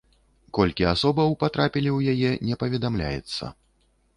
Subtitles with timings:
[0.57, 3.43] Колькі асобаў патрапілі ў яе, не паведамляецца.